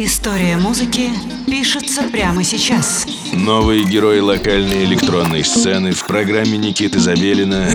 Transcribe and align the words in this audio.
История 0.00 0.56
музыки 0.56 1.10
пишется 1.48 2.04
прямо 2.04 2.44
сейчас. 2.44 3.04
Новые 3.32 3.82
герои 3.82 4.20
локальной 4.20 4.84
электронной 4.84 5.42
сцены 5.42 5.90
в 5.90 6.06
программе 6.06 6.56
Никиты 6.56 7.00
Забелина 7.00 7.66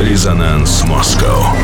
«Резонанс 0.00 0.84
Москва». 0.84 1.56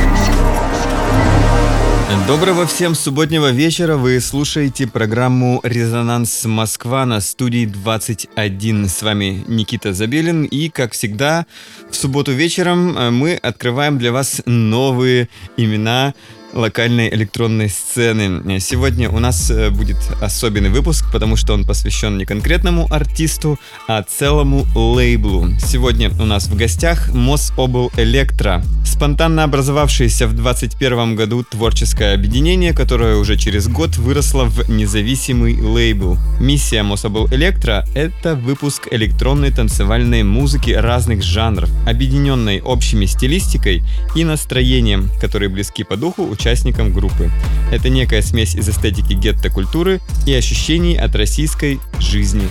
Доброго 2.27 2.67
всем 2.67 2.97
субботнего 2.97 3.53
вечера. 3.53 3.97
Вы 3.97 4.19
слушаете 4.19 4.89
программу 4.89 5.61
«Резонанс 5.63 6.45
Москва» 6.47 7.07
на 7.07 7.21
студии 7.21 7.65
21. 7.65 8.89
С 8.89 9.03
вами 9.03 9.45
Никита 9.47 9.93
Забелин. 9.93 10.47
И, 10.47 10.69
как 10.69 10.95
всегда, 10.95 11.47
в 11.91 11.95
субботу 11.95 12.33
вечером 12.33 12.97
э, 12.97 13.11
мы 13.11 13.35
открываем 13.37 13.99
для 13.99 14.11
вас 14.11 14.43
новые 14.47 15.29
имена 15.57 16.15
локальной 16.55 17.09
электронной 17.13 17.69
сцены. 17.69 18.61
Сегодня 18.61 19.11
у 19.11 19.19
нас 19.19 19.51
э, 19.51 19.71
будет 19.71 19.97
особенный 20.21 20.71
выпуск, 20.71 21.05
потому 21.13 21.37
что 21.37 21.53
он 21.53 21.65
посвящен 21.65 22.17
не 22.17 22.25
конкретному 22.25 22.87
артисту, 22.91 23.59
а 23.89 24.03
целому 24.03 24.67
лейблу. 24.75 25.49
Сегодня 25.59 26.11
у 26.21 26.25
нас 26.25 26.47
в 26.47 26.57
гостях 26.57 27.13
Мособл 27.13 27.91
Электро, 27.97 28.63
спонтанно 28.85 29.43
образовавшееся 29.45 30.27
в 30.27 30.35
2021 30.35 31.17
году 31.17 31.45
творческое 31.45 32.15
объединение, 32.15 32.73
которое 32.73 33.17
уже 33.17 33.37
через 33.37 33.69
год 33.69 33.97
выросло 33.97 34.45
в 34.45 34.71
независимый 34.71 35.61
лейбл. 35.61 36.17
Миссия 36.41 36.83
Мособл 36.83 37.27
Электро— 37.33 37.85
это 37.95 38.37
выпуск 38.37 38.89
электронной 38.91 39.51
танцевальной 39.51 40.23
музыки 40.23 40.71
разных 40.71 41.23
жанров, 41.23 41.71
объединенной 41.87 42.61
общими 42.61 43.07
стилистикой 43.07 43.83
и 44.15 44.25
настроением, 44.25 45.11
которые 45.21 45.49
близки 45.49 45.83
по 45.83 45.97
духу 45.97 46.23
участникам 46.45 46.93
группы. 46.93 47.31
Это 47.73 47.89
некая 47.89 48.21
смесь 48.21 48.55
из 48.55 48.69
эстетики 48.69 49.15
гетто-культуры 49.15 50.01
и 50.27 50.35
ощущений 50.35 50.95
от 50.95 51.17
российской 51.17 51.81
жизни, 51.99 52.47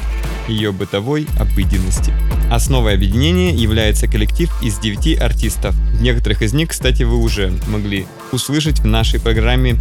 ее 0.47 0.71
бытовой 0.71 1.27
обыденности. 1.39 2.11
Основой 2.51 2.95
объединения 2.95 3.53
является 3.53 4.07
коллектив 4.07 4.51
из 4.63 4.79
9 4.79 5.21
артистов. 5.21 5.75
Некоторых 6.01 6.41
из 6.41 6.53
них, 6.53 6.69
кстати, 6.69 7.03
вы 7.03 7.17
уже 7.17 7.53
могли 7.67 8.07
услышать 8.31 8.79
в 8.79 8.85
нашей 8.85 9.19
программе 9.19 9.75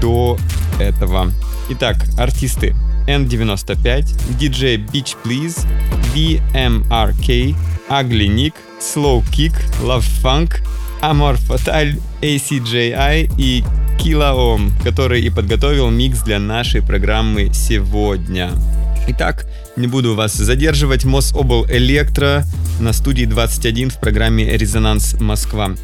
до 0.00 0.38
этого. 0.80 1.32
Итак, 1.70 2.04
артисты 2.18 2.74
N95, 3.06 4.40
DJ 4.40 4.84
Beach 4.90 5.14
Please, 5.24 5.64
VMRK, 6.14 7.54
Ugly 7.88 8.26
Nick, 8.26 8.54
Slow 8.80 9.24
Kick, 9.30 9.54
Love 9.82 10.04
Funk, 10.20 10.62
Amor 11.00 11.36
Fatal, 11.48 12.00
ACJI 12.22 13.30
и 13.38 13.64
Килаом, 13.98 14.72
который 14.84 15.22
и 15.22 15.30
подготовил 15.30 15.90
микс 15.90 16.20
для 16.20 16.38
нашей 16.38 16.82
программы 16.82 17.50
сегодня. 17.52 18.50
Итак, 19.08 19.46
не 19.76 19.86
буду 19.86 20.14
вас 20.14 20.34
задерживать. 20.34 21.04
Мособл 21.04 21.66
Электро 21.68 22.44
на 22.80 22.92
студии 22.92 23.24
21 23.24 23.90
в 23.90 24.00
программе 24.00 24.56
«Резонанс 24.56 25.20
Москва». 25.20 25.74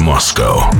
Резонанс 0.00 0.79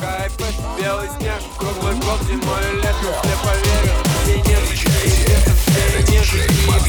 Кайфет, 0.00 0.54
белый 0.78 1.08
снег, 1.18 1.42
круглый 1.58 1.94
год, 1.96 2.22
зимой 2.26 2.62
и 2.72 2.76
летом 2.76 3.12
Все 3.22 3.36
поверил, 3.44 3.98
все 4.24 4.36
нежности, 4.50 4.88
и 5.04 5.08
летом 5.28 5.56
все 5.66 5.84
нежности 6.10 6.56
Под 6.66 6.82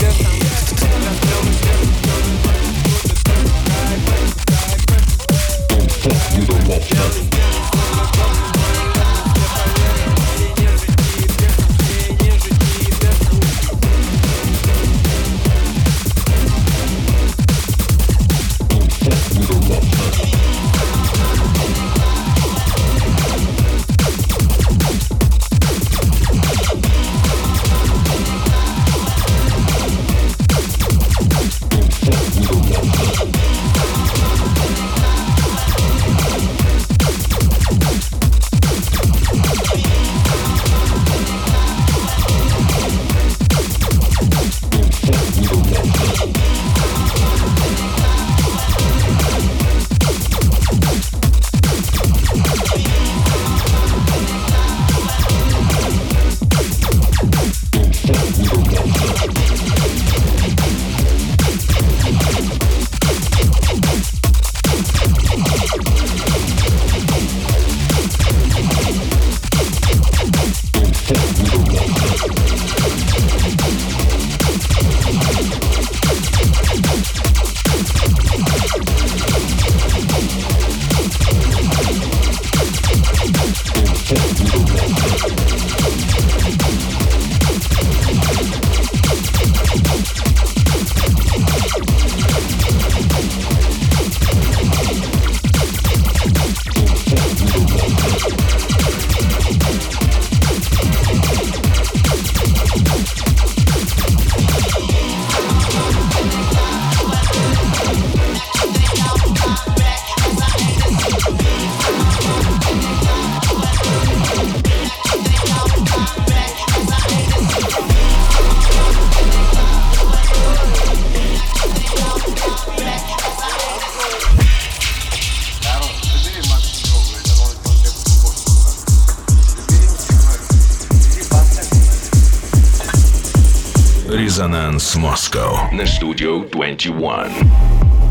Dance 134.72 134.98
Moscow 134.98 135.70
на 135.74 135.86
Studio 135.86 136.46
21. 136.50 138.11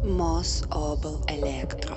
Mos 0.00 0.62
Obel 0.70 1.20
Electro. 1.28 1.96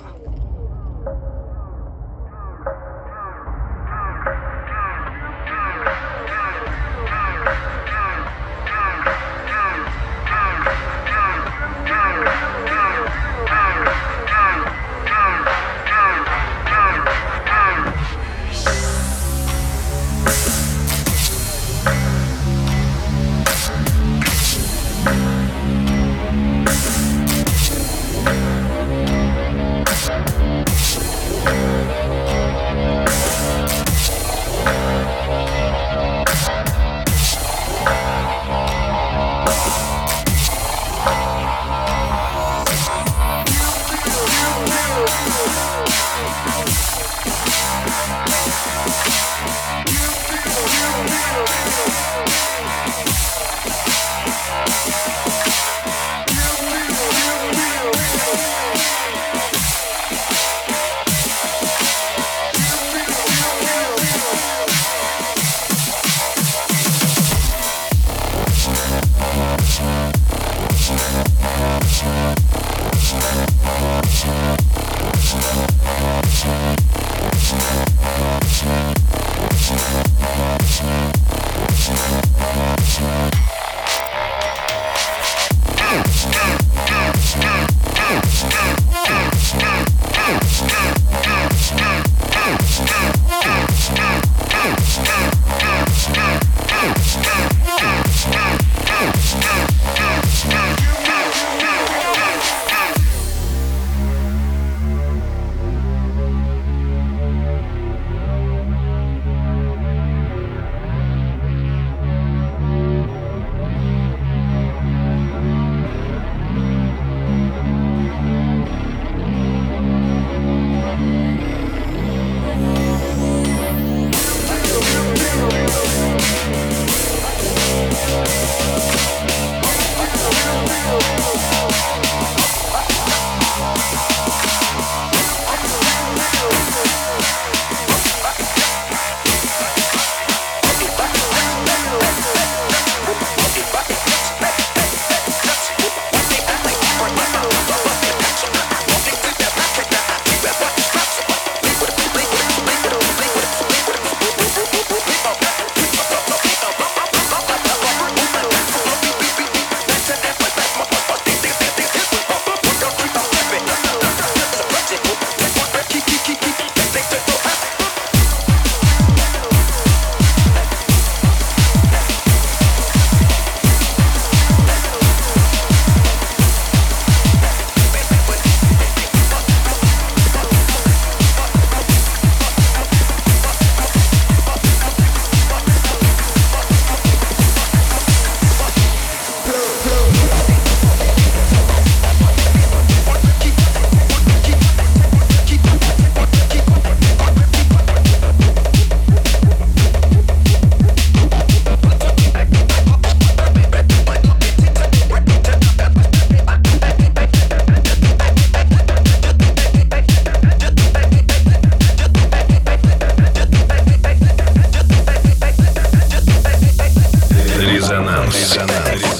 Резонанс. 218.56 219.15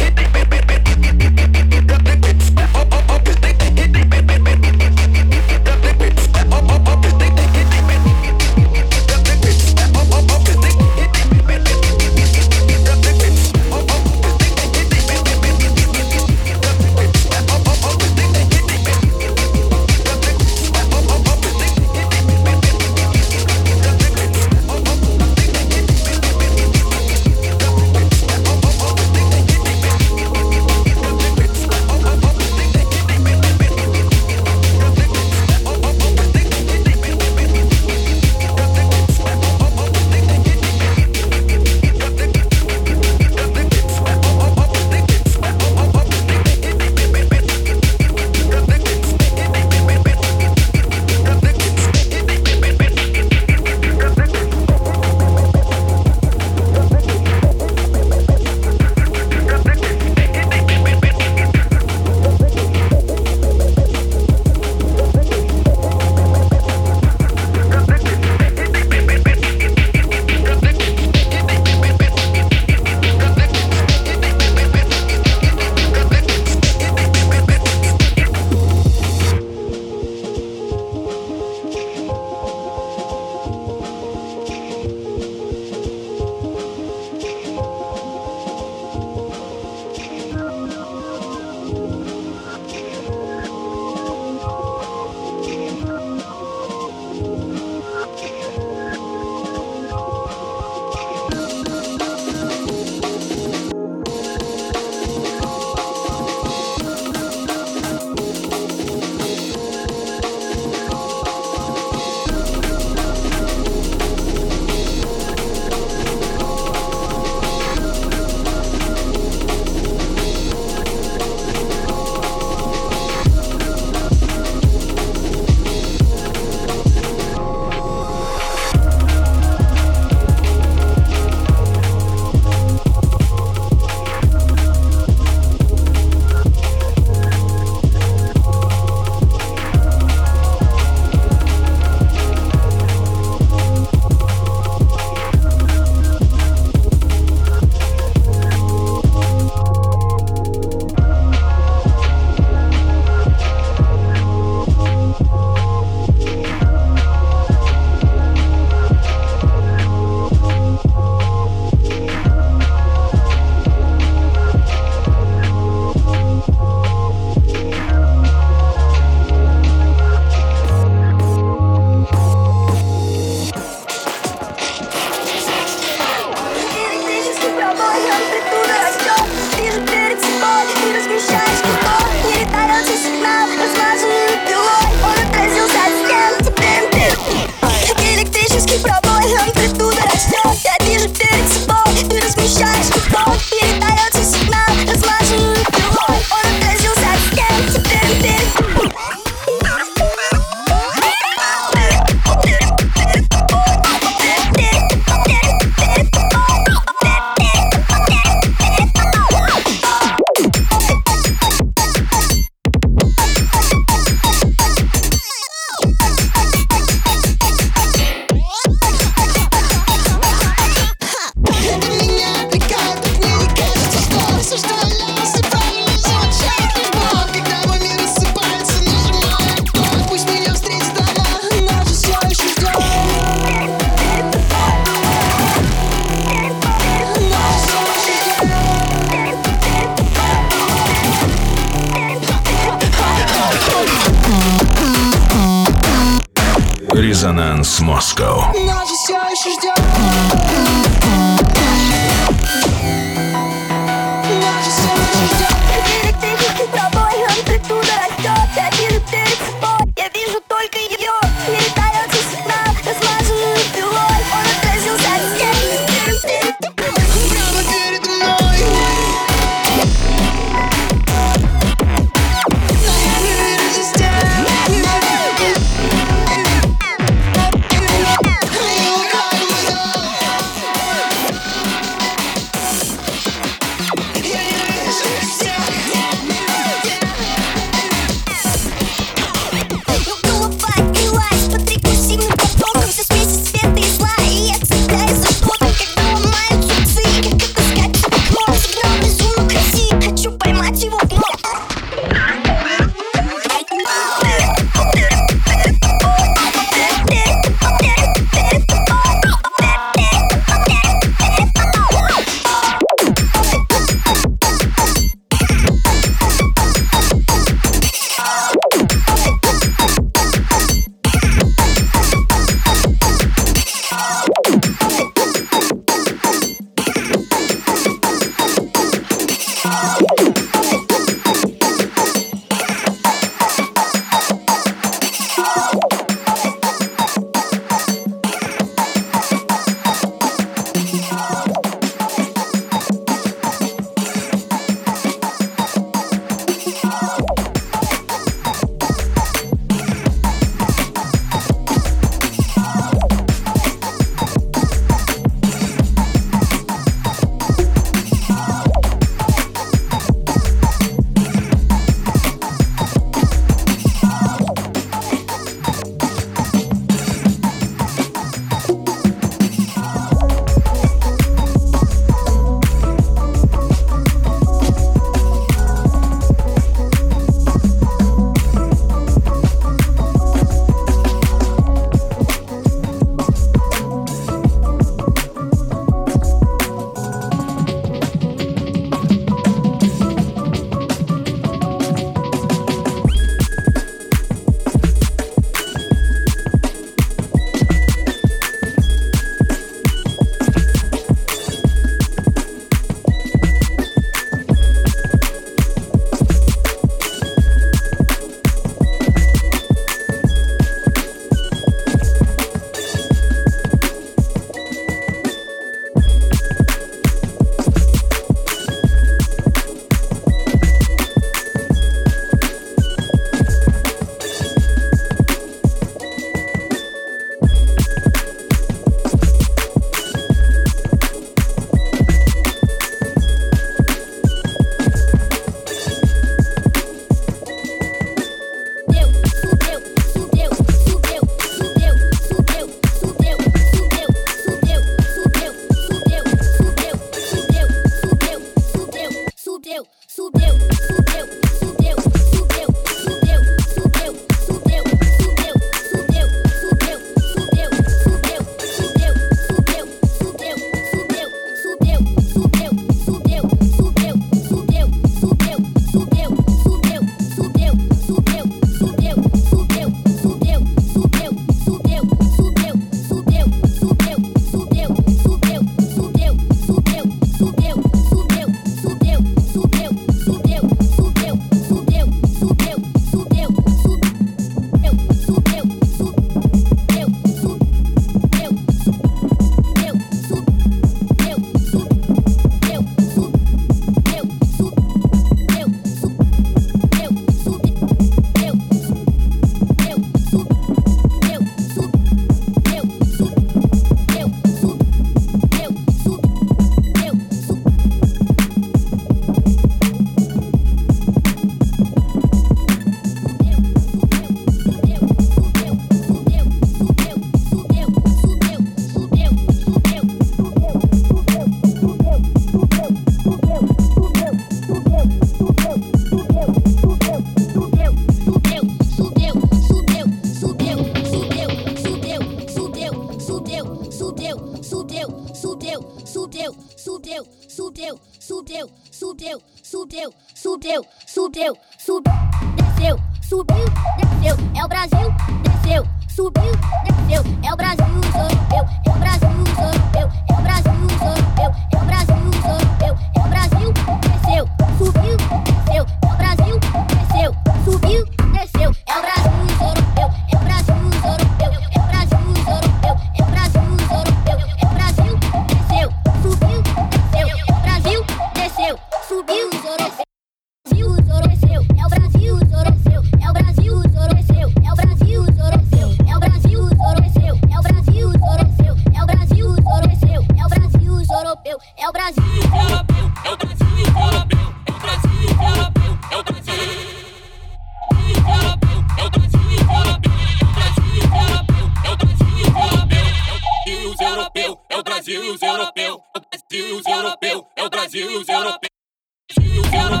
Yeah. 599.71 600.00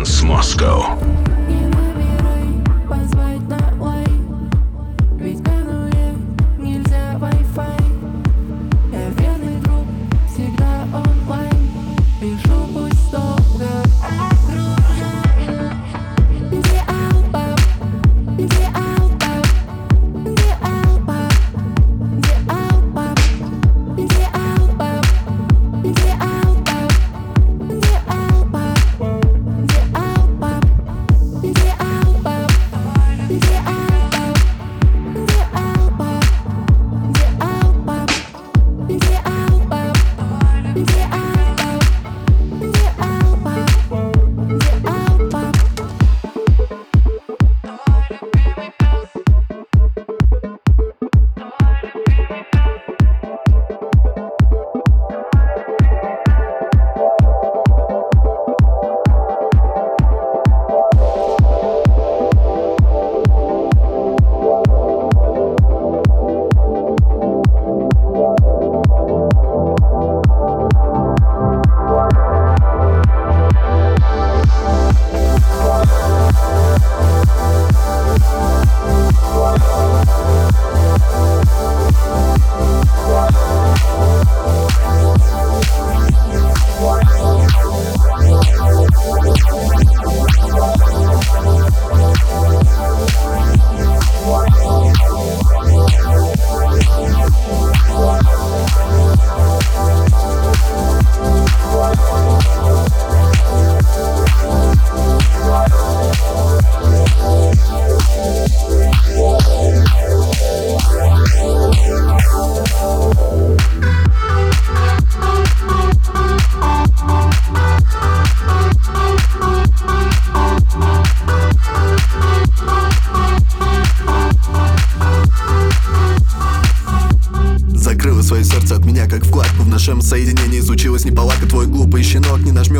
Moscow. 0.00 0.79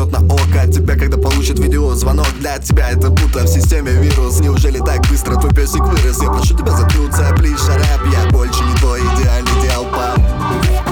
Нажмет 0.05 0.11
на 0.11 0.33
око. 0.33 0.71
Тебя, 0.71 0.95
когда 0.95 1.17
получит 1.17 1.59
видеозвонок. 1.59 2.27
Для 2.39 2.57
тебя 2.59 2.91
это 2.91 3.09
будто 3.09 3.43
в 3.43 3.47
системе 3.47 3.91
вирус. 3.91 4.39
Неужели 4.39 4.79
так 4.79 5.01
быстро 5.09 5.35
твой 5.35 5.53
песик 5.53 5.81
вырос? 5.81 6.21
Я 6.21 6.29
прошу 6.29 6.57
тебя 6.57 6.71
заткнуться, 6.71 7.33
плиз, 7.37 7.59
шарап 7.65 8.01
Я 8.11 8.29
больше 8.31 8.63
не 8.63 8.75
твой 8.75 8.99
идеальный 8.99 9.51
идеал, 9.61 9.85
пап 9.85 10.90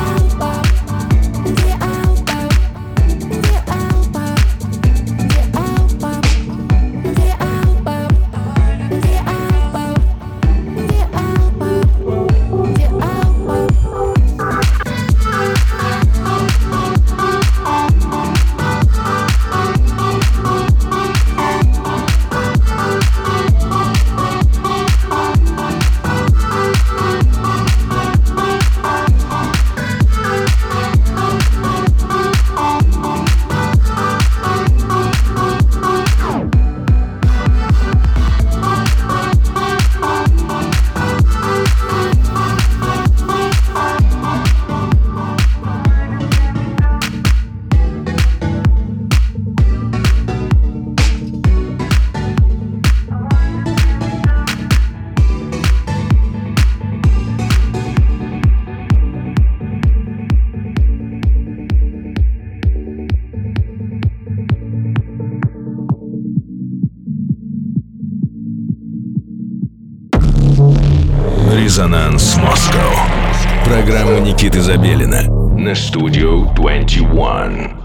Резонанс 72.20 72.38
Москва. 72.38 73.08
Программа 73.64 74.20
Никиты 74.20 74.60
Забелина 74.60 75.24
на 75.58 75.74
студию 75.74 76.52
21. 76.54 77.79